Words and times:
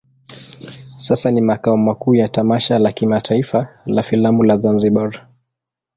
Sasa 0.97 1.31
ni 1.31 1.41
makao 1.41 1.77
makuu 1.77 2.15
ya 2.15 2.27
tamasha 2.27 2.79
la 2.79 2.91
kimataifa 2.91 3.69
la 3.85 4.03
filamu 4.03 4.43
la 4.43 4.55
Zanzibar. 4.55 5.27